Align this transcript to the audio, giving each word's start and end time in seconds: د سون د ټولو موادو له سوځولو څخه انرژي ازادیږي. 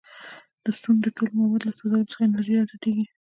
د 0.65 0.65
سون 0.81 0.95
د 1.03 1.05
ټولو 1.15 1.31
موادو 1.41 1.65
له 1.67 1.73
سوځولو 1.77 2.09
څخه 2.11 2.21
انرژي 2.25 2.55
ازادیږي. 2.59 3.05